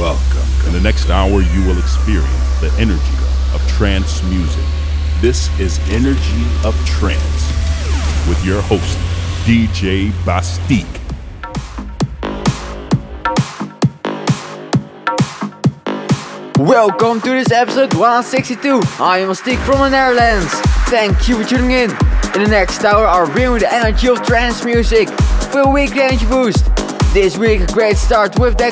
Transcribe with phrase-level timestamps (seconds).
[0.00, 0.48] Welcome.
[0.66, 3.02] In the next hour, you will experience the energy
[3.52, 4.64] of trance music.
[5.20, 7.20] This is Energy of Trance
[8.26, 8.96] with your host,
[9.44, 10.86] DJ BastiQ.
[16.58, 18.80] Welcome to this episode 162.
[19.00, 20.50] I am Stick from the Netherlands.
[20.88, 21.90] Thank you for tuning in.
[22.34, 25.10] In the next hour, I'll bring you the energy of trance music
[25.50, 26.89] for a weekly energy boost.
[27.12, 28.70] This week, a great start with the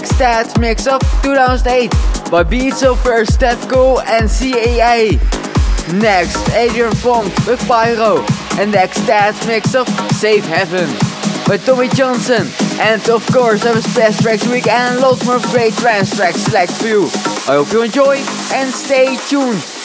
[0.60, 1.90] mix of 2008
[2.30, 5.18] by Beat Silver, Stefkoo, and CEA.
[6.00, 8.18] Next, Adrian Font with Pyro
[8.56, 8.78] and the
[9.48, 10.88] mix of Safe Haven
[11.48, 12.46] by Tommy Johnson.
[12.78, 16.70] And of course, I a best tracks week and lots more great trance tracks select
[16.70, 17.04] for you.
[17.48, 18.18] I hope you enjoy
[18.52, 19.77] and stay tuned.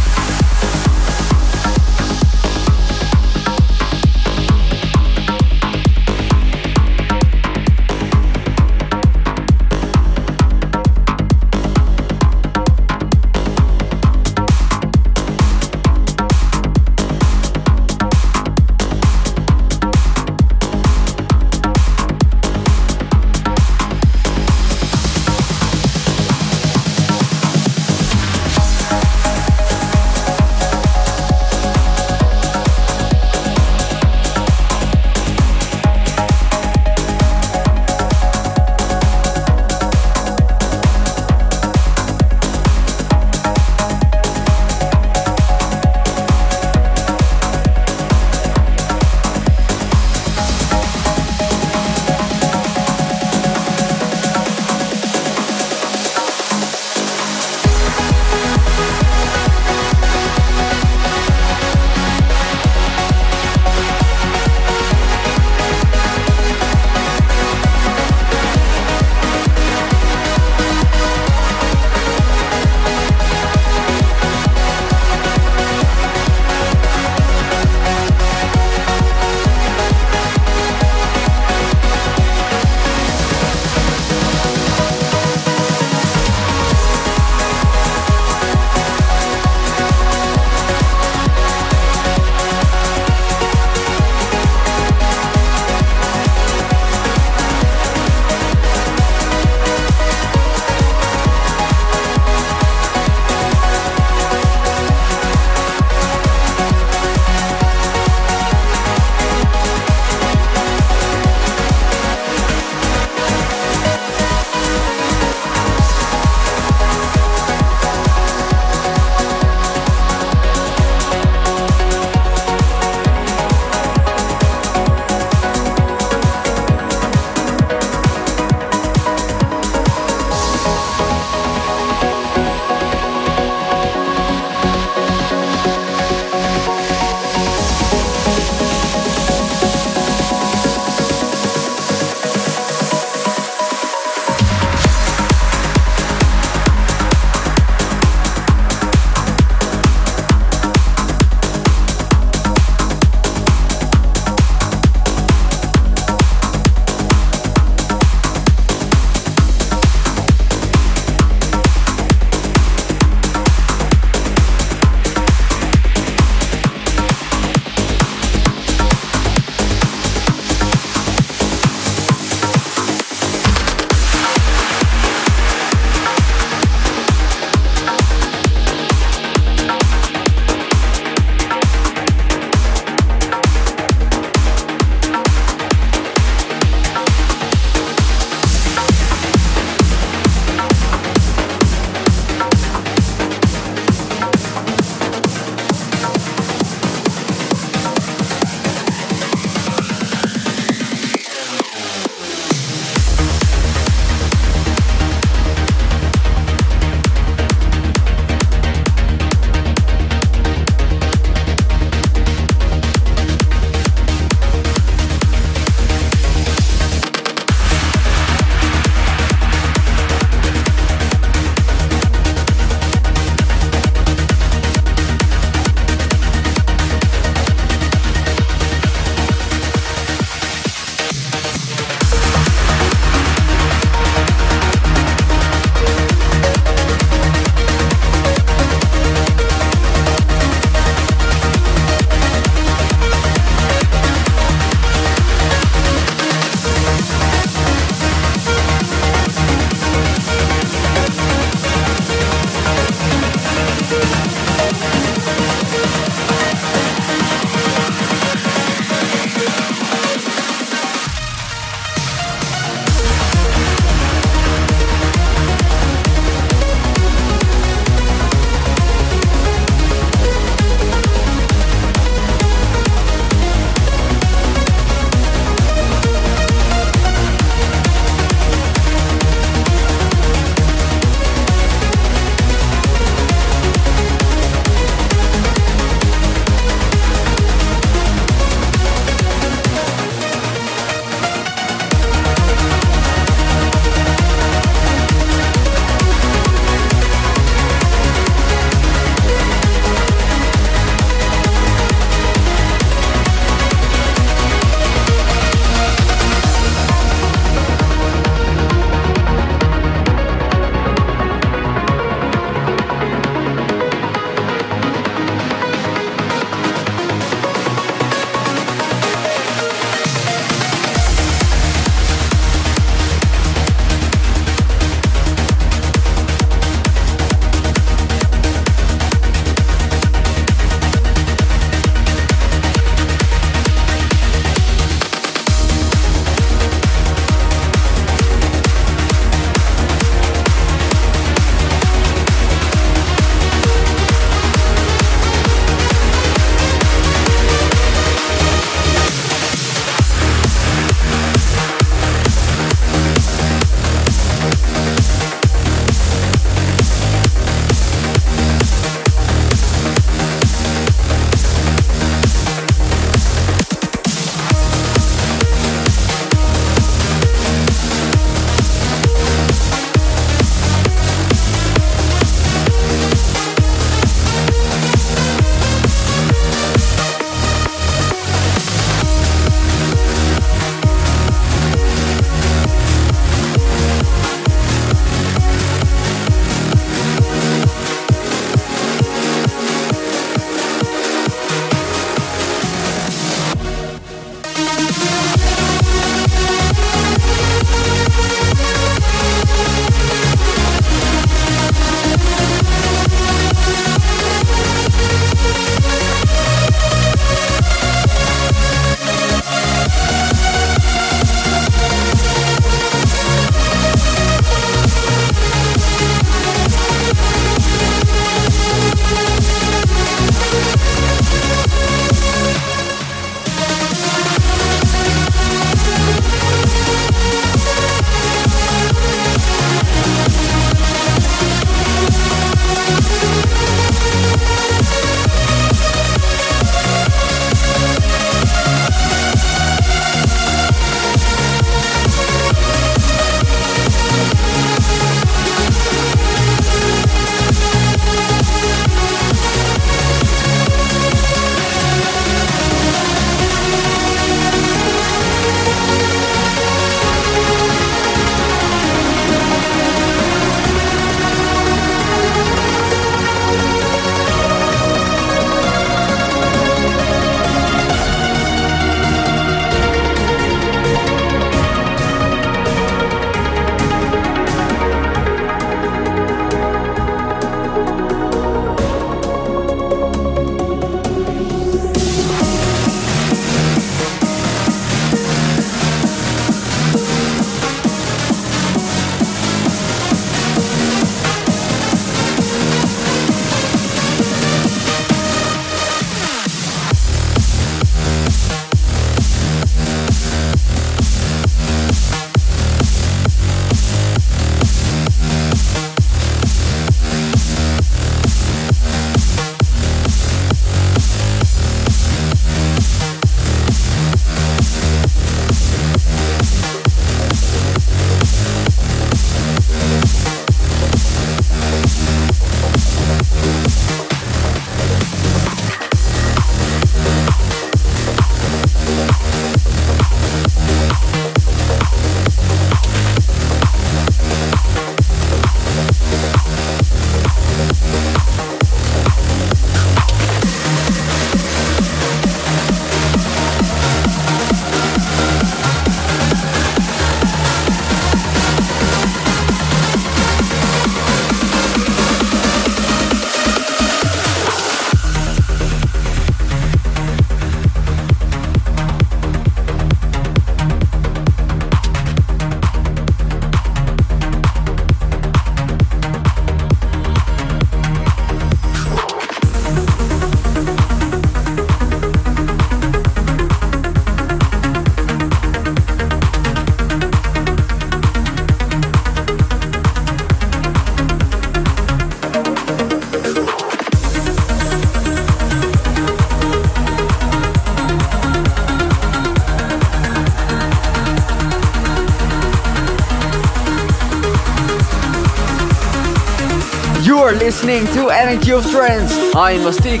[597.94, 599.12] To Energy of Trance.
[599.34, 600.00] I'm BastiQ.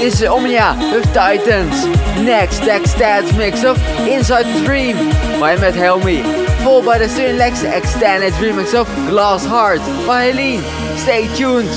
[0.00, 1.84] This is Omnia with Titans.
[2.24, 3.76] Next, Tech Stats mix of
[4.08, 4.96] Inside the Dream
[5.38, 6.22] by Ahmed Helmy.
[6.64, 10.62] Followed by the Lex extended remix of Glass Heart by HALIENE.
[10.96, 11.68] Stay tuned.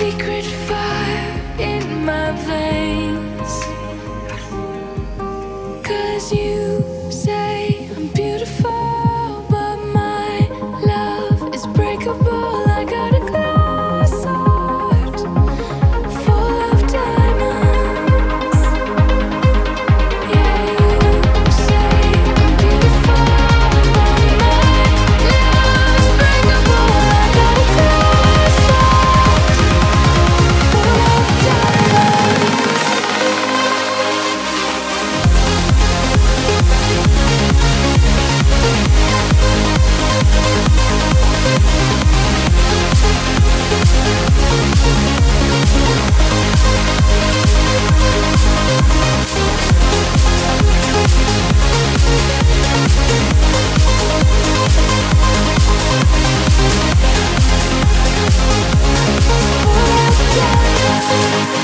[0.00, 3.52] secret fire in my veins.
[5.86, 6.59] Cause you
[61.10, 61.59] listening to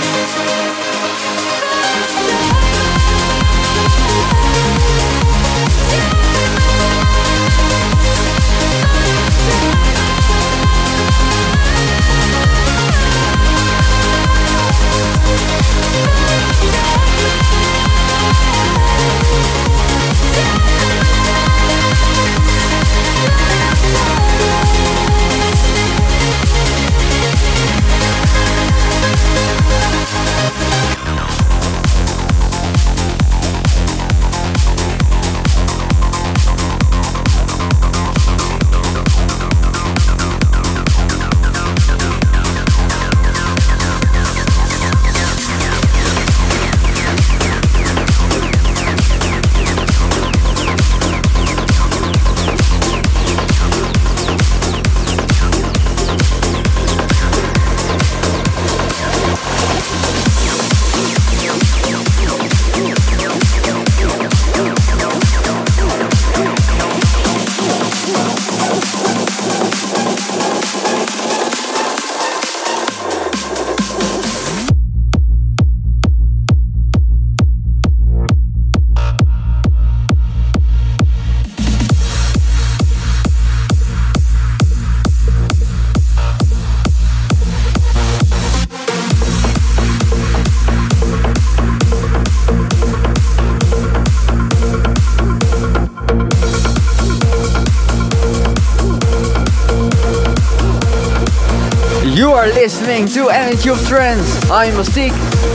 [103.47, 104.51] Of Trance.
[104.51, 105.13] I'm Mystique.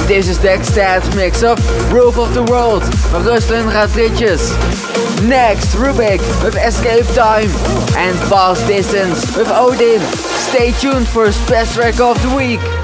[0.08, 0.54] This is the
[1.13, 1.60] mix of
[1.91, 4.47] Roof of the World of Ruslan Radriches.
[5.27, 7.49] Next, Rubik with Escape Time
[7.97, 9.99] and Fast Distance with Odin.
[9.99, 12.80] Stay tuned for special track of the week.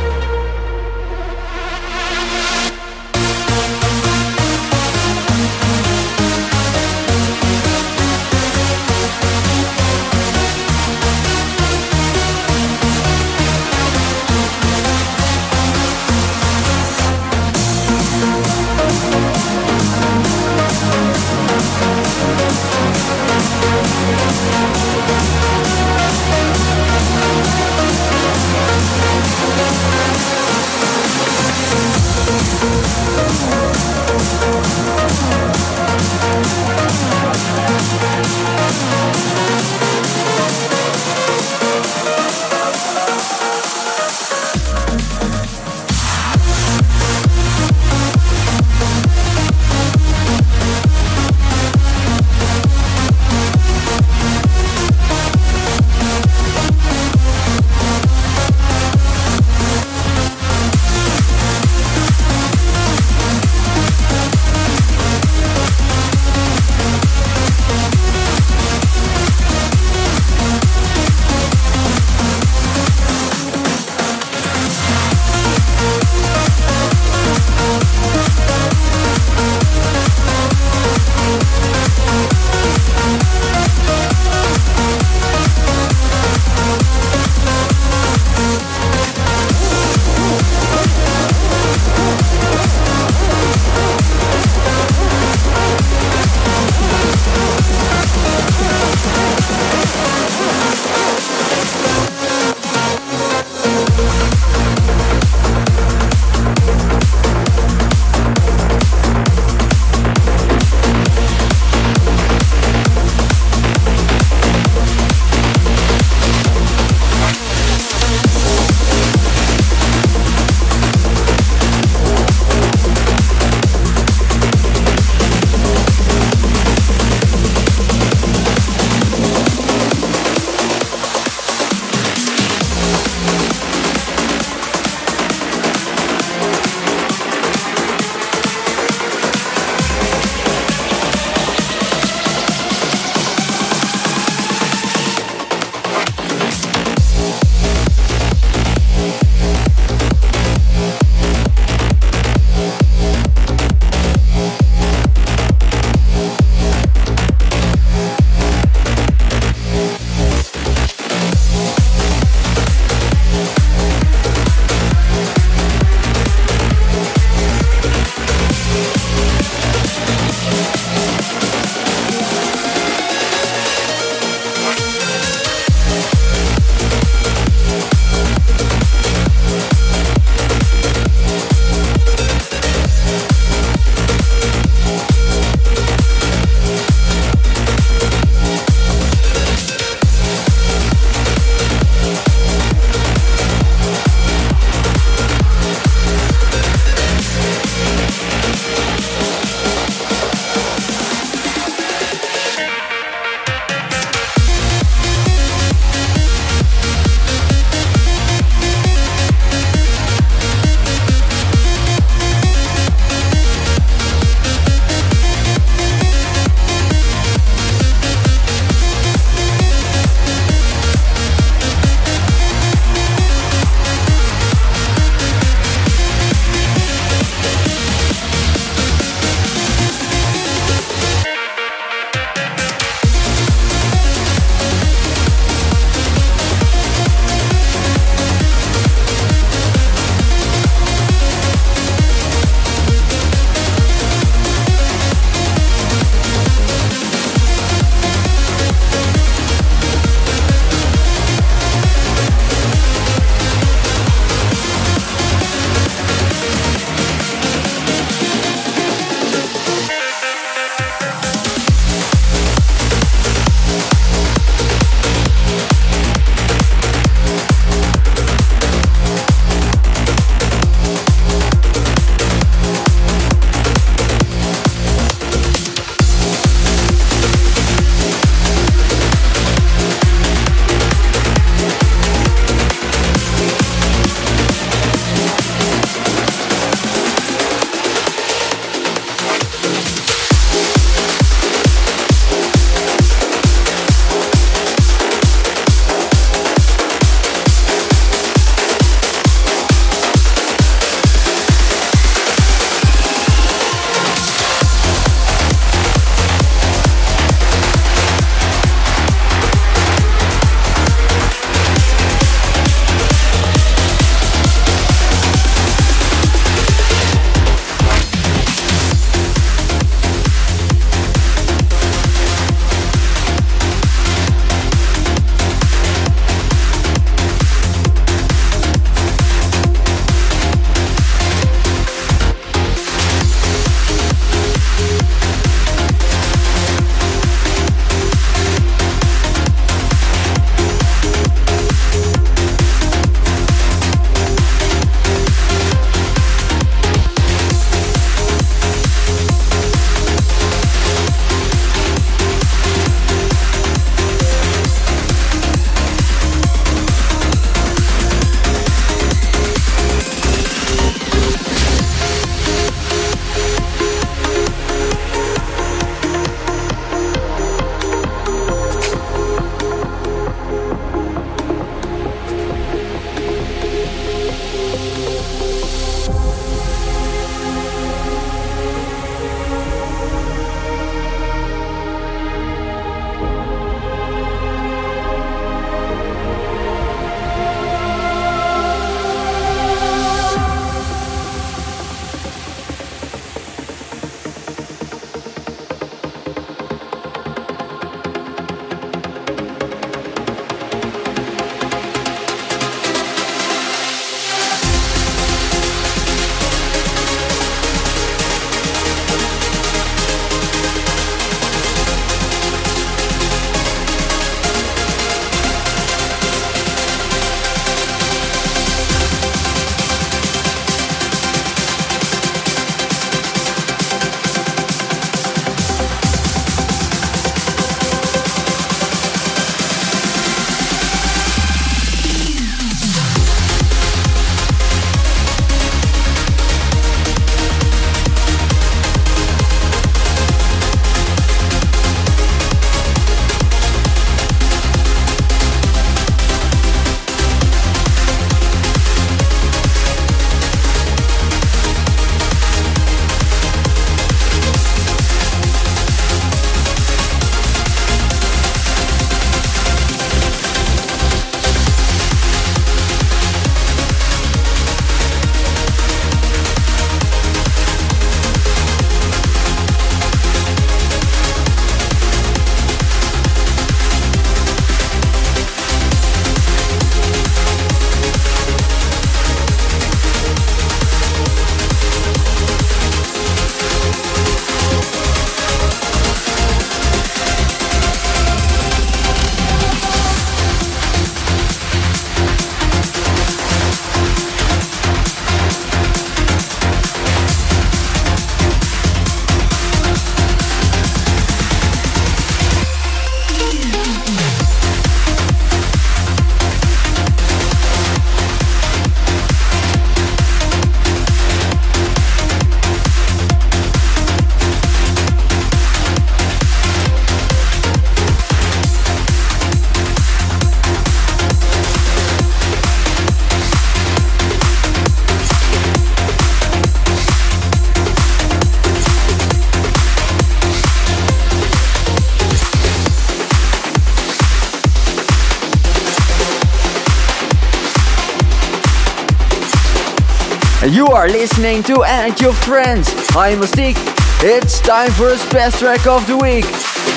[540.69, 542.89] You are listening to Energy of Trance.
[543.15, 543.77] I'm BastiQ.
[544.21, 546.43] It's time for a best track of the week.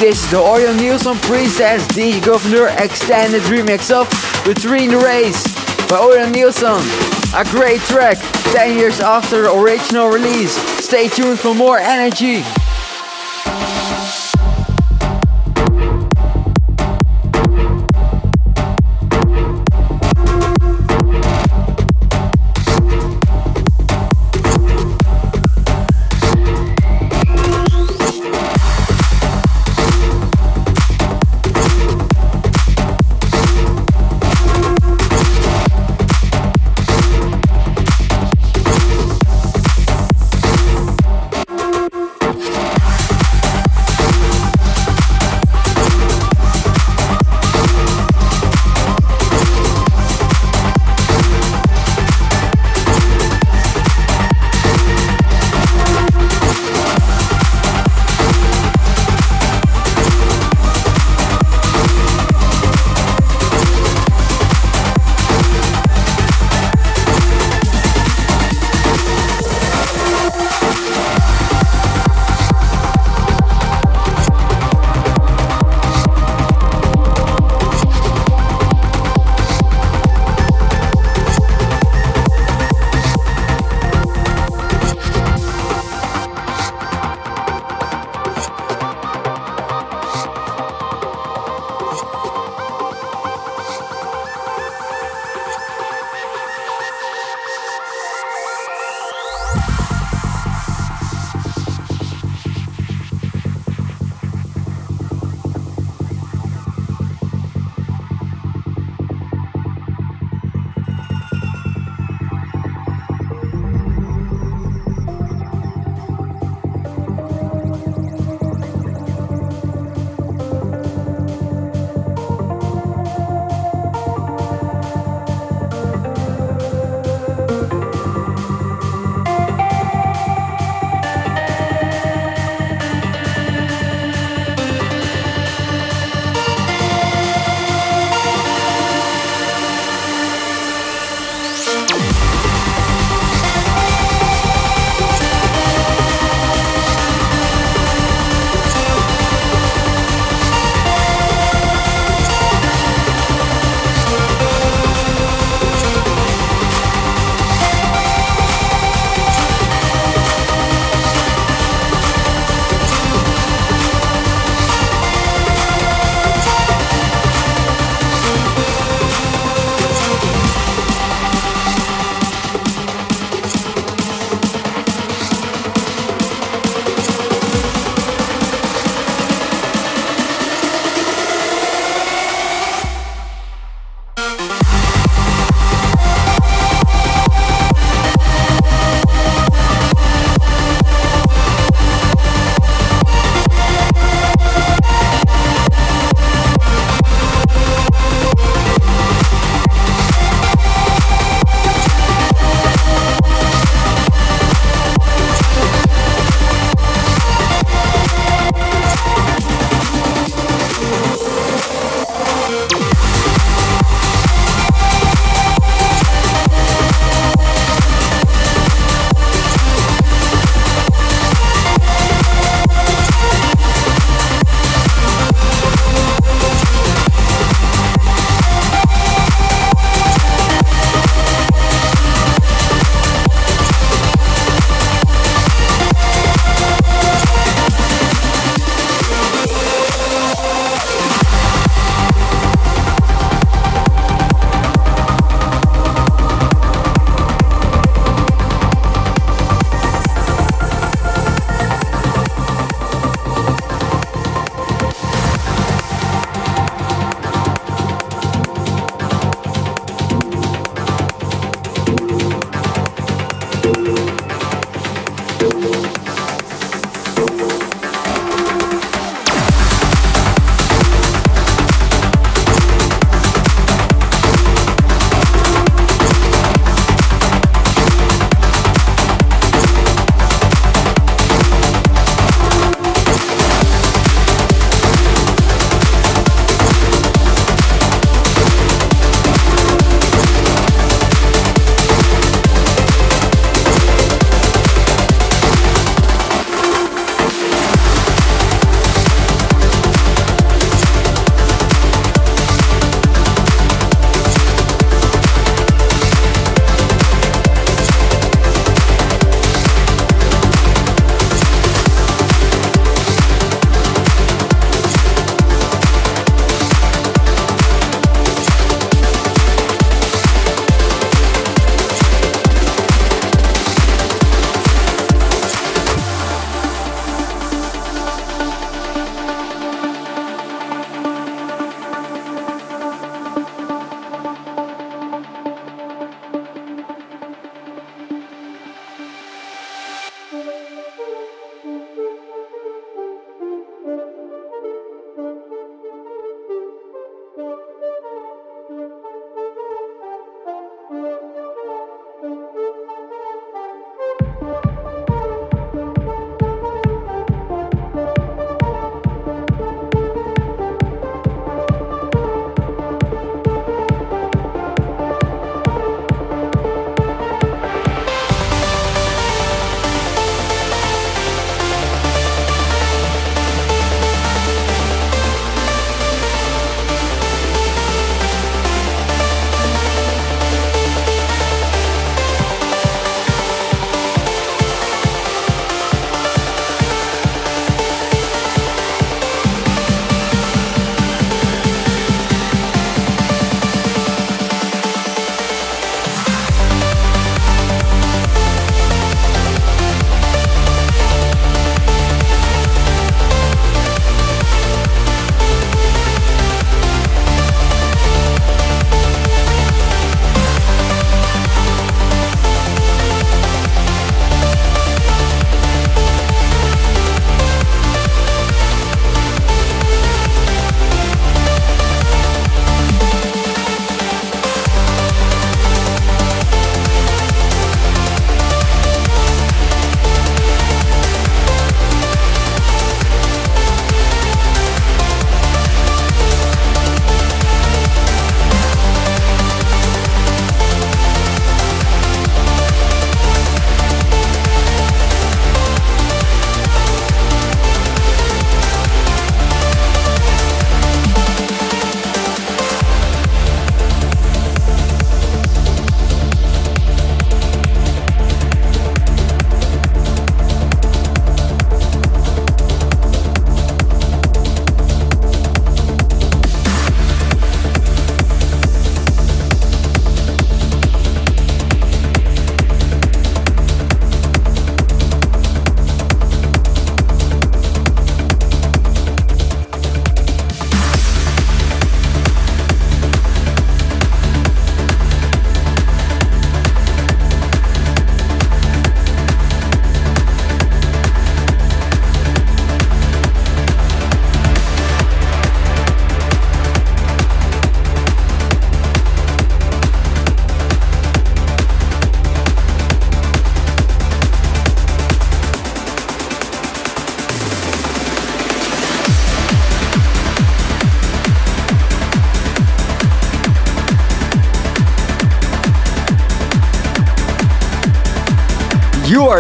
[0.01, 4.09] This is the Orjan Nilsen presents DJ Governor extended remix of
[4.45, 5.45] Between the Rays
[5.89, 6.83] by Orjan Nilsen.
[7.33, 8.19] A great track,
[8.53, 10.57] 10 years after the original release.
[10.85, 12.43] Stay tuned for more energy.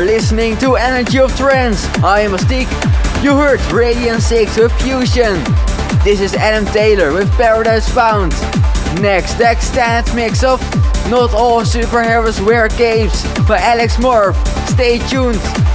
[0.00, 1.84] Are listening to Energy of Trance.
[1.98, 3.22] I am BastiQ.
[3.22, 6.04] You heard Radion6 with FU7ION.
[6.04, 8.32] This is Adam Taylor with Paradise Found.
[9.02, 10.58] Next, the extended mix of
[11.10, 14.38] Not All Superheroes Wear Capes by Alex Morph.
[14.70, 15.69] Stay tuned.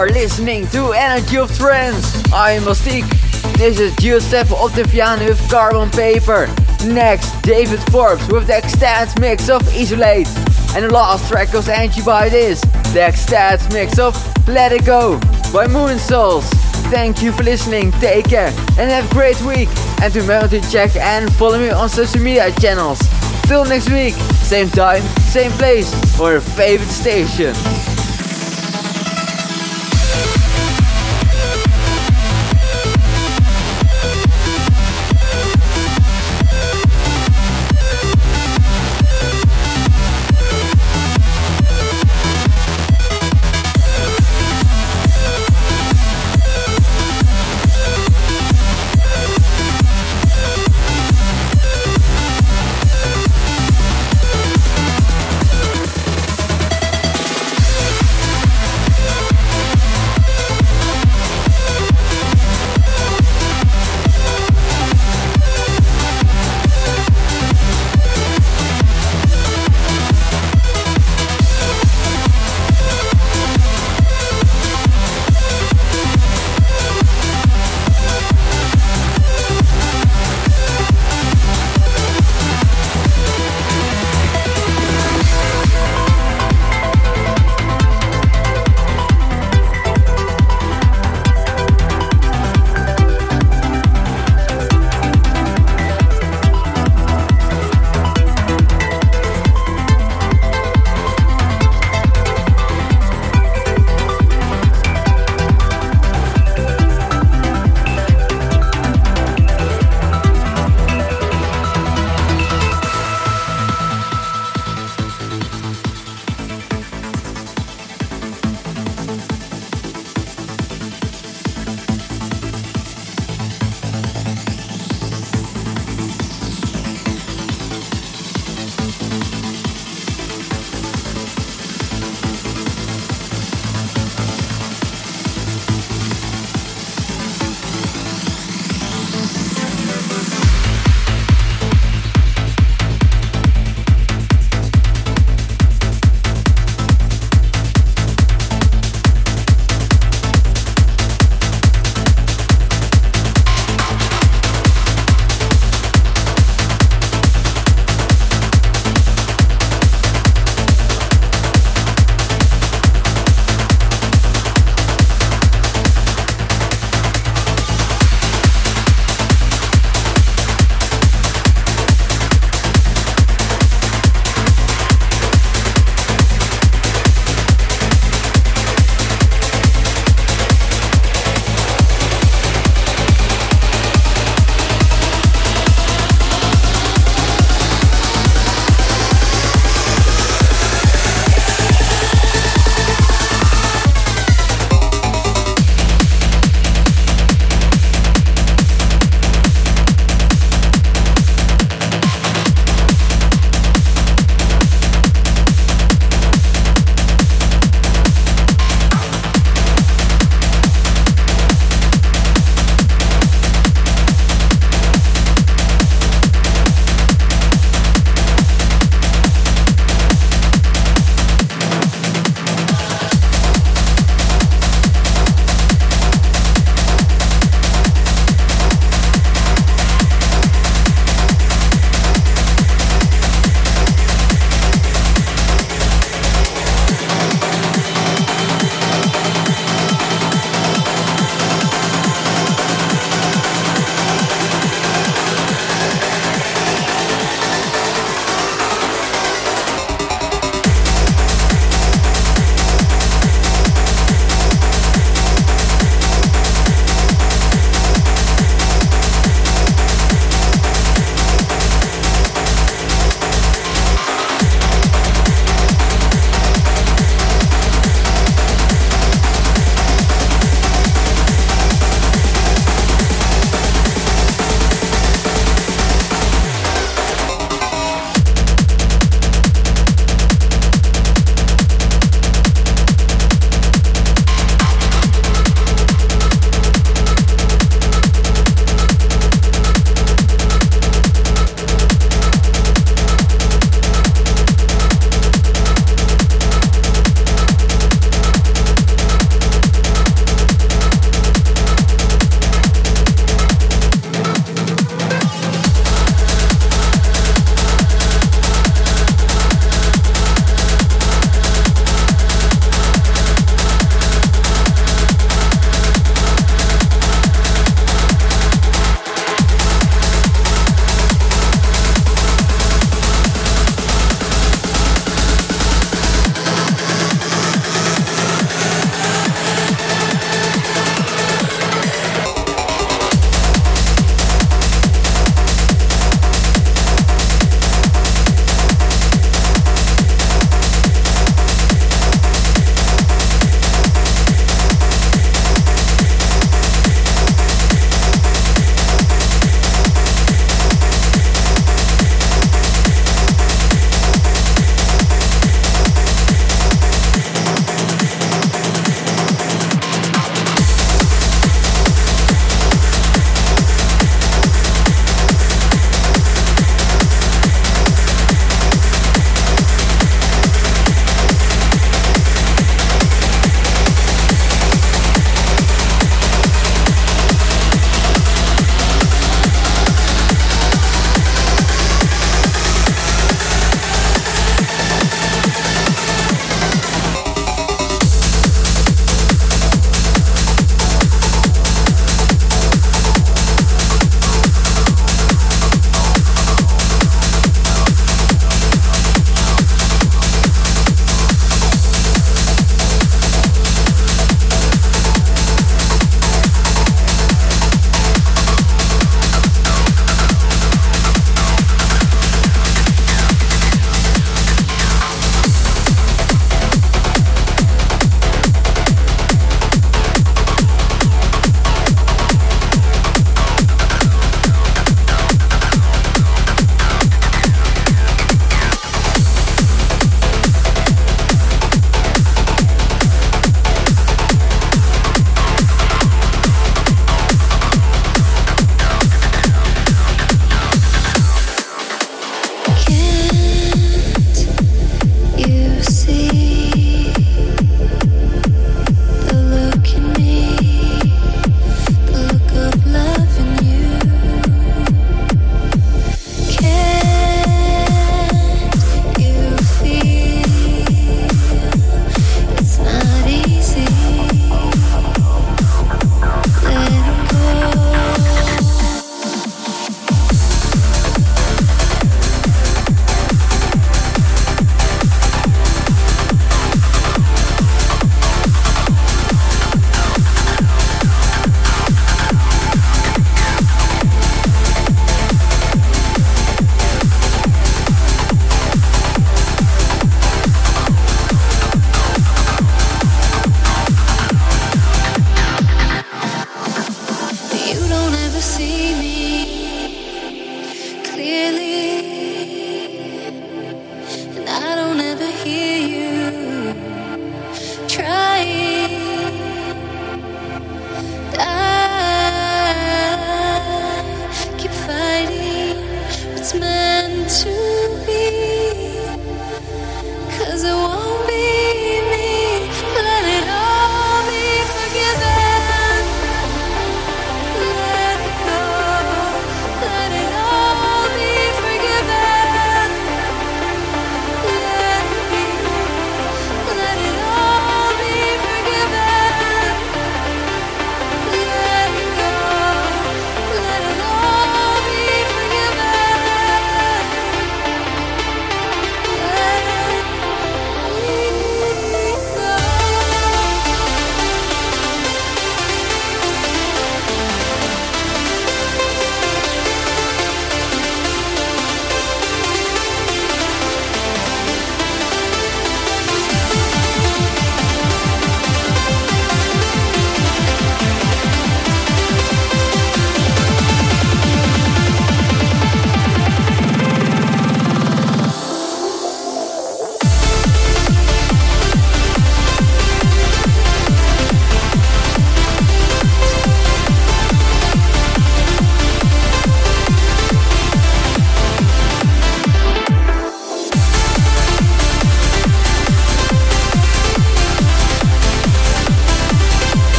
[0.00, 2.24] Are listening to Energy of Trance.
[2.32, 3.58] I am BastiQ.
[3.58, 6.48] This is Giuseppe Ottaviani with Carbon Paper.
[6.86, 10.26] Next, David Forbes with the extended mix of Isolate.
[10.74, 12.62] And the last track was Angie by this,
[12.94, 14.16] the extended mix of
[14.48, 15.18] Let It Go
[15.52, 16.48] by Moonsouls.
[16.88, 19.68] Thank you for listening, take care, and have a great week.
[20.00, 23.00] And remember to check and follow me on social media channels.
[23.42, 24.14] Till next week,
[24.48, 27.54] same time, same place, or your favorite station.